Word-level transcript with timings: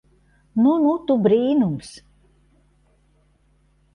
Nu 0.61 0.71
nu 0.85 0.93
tu 1.09 1.17
brīnums. 1.27 1.91